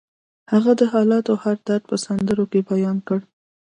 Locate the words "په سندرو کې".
1.89-2.59